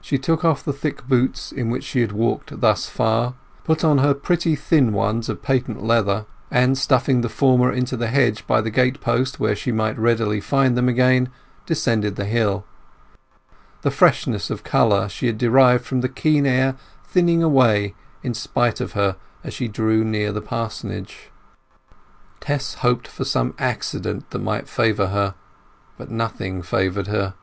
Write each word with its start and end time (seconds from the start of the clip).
She 0.00 0.18
took 0.18 0.44
off 0.44 0.62
the 0.64 0.72
thick 0.72 1.08
boots 1.08 1.50
in 1.50 1.68
which 1.68 1.82
she 1.82 2.00
had 2.00 2.12
walked 2.12 2.60
thus 2.60 2.88
far, 2.88 3.34
put 3.64 3.82
on 3.82 3.98
her 3.98 4.14
pretty 4.14 4.54
thin 4.54 4.92
ones 4.92 5.28
of 5.28 5.42
patent 5.42 5.82
leather, 5.82 6.26
and, 6.48 6.78
stuffing 6.78 7.22
the 7.22 7.28
former 7.28 7.72
into 7.72 7.96
the 7.96 8.06
hedge 8.06 8.46
by 8.46 8.60
the 8.60 8.70
gatepost 8.70 9.40
where 9.40 9.56
she 9.56 9.72
might 9.72 9.98
readily 9.98 10.40
find 10.40 10.76
them 10.76 10.88
again, 10.88 11.28
descended 11.66 12.14
the 12.14 12.24
hill; 12.24 12.66
the 13.82 13.90
freshness 13.90 14.48
of 14.48 14.62
colour 14.62 15.08
she 15.08 15.26
had 15.26 15.36
derived 15.38 15.84
from 15.84 16.02
the 16.02 16.08
keen 16.08 16.46
air 16.46 16.76
thinning 17.04 17.42
away 17.42 17.96
in 18.22 18.34
spite 18.34 18.80
of 18.80 18.92
her 18.92 19.16
as 19.42 19.52
she 19.52 19.66
drew 19.66 20.04
near 20.04 20.30
the 20.30 20.40
parsonage. 20.40 21.30
Tess 22.38 22.74
hoped 22.74 23.08
for 23.08 23.24
some 23.24 23.54
accident 23.58 24.30
that 24.30 24.38
might 24.38 24.68
favour 24.68 25.08
her, 25.08 25.34
but 25.96 26.12
nothing 26.12 26.62
favoured 26.62 27.08
her. 27.08 27.34